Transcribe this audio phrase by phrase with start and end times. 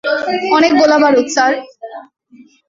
[0.57, 1.53] অনেক গোলাবারুদ, স্যার।